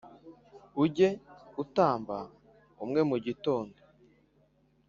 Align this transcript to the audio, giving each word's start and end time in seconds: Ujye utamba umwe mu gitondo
Ujye 0.83 1.09
utamba 1.63 2.17
umwe 2.83 3.01
mu 3.09 3.17
gitondo 3.25 3.77